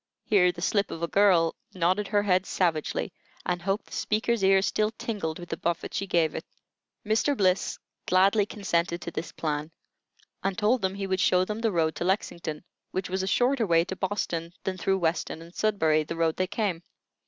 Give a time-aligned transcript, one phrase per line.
[0.25, 3.13] Here "the slip of a girl" nodded her head savagely,
[3.45, 6.43] and hoped the speaker's ear still tingled with the buffet she gave it.
[7.05, 7.37] Mr.
[7.37, 7.77] Bliss
[8.07, 9.69] gladly consented to this plan,
[10.43, 13.67] and told them he would show them the road to Lexington, which was a shorter
[13.67, 16.81] way to Boston than through Weston and Sudbury, the road they came.